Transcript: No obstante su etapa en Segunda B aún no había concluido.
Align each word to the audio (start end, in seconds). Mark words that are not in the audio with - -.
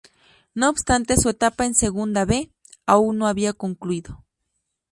No 0.55 0.67
obstante 0.67 1.15
su 1.15 1.29
etapa 1.29 1.63
en 1.67 1.75
Segunda 1.75 2.25
B 2.25 2.51
aún 2.87 3.19
no 3.19 3.27
había 3.27 3.53
concluido. 3.53 4.23